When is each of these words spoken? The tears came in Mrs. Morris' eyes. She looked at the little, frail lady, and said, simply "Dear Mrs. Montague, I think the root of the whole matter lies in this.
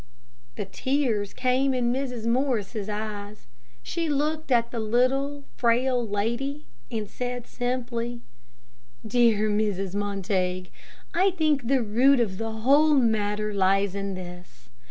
The 0.55 0.65
tears 0.65 1.31
came 1.31 1.75
in 1.75 1.93
Mrs. 1.93 2.25
Morris' 2.25 2.89
eyes. 2.89 3.45
She 3.83 4.09
looked 4.09 4.51
at 4.51 4.71
the 4.71 4.79
little, 4.79 5.43
frail 5.57 6.03
lady, 6.03 6.65
and 6.89 7.07
said, 7.07 7.45
simply 7.45 8.21
"Dear 9.05 9.47
Mrs. 9.51 9.93
Montague, 9.93 10.71
I 11.13 11.29
think 11.29 11.67
the 11.67 11.83
root 11.83 12.19
of 12.19 12.39
the 12.39 12.51
whole 12.51 12.95
matter 12.95 13.53
lies 13.53 13.93
in 13.93 14.15
this. 14.15 14.69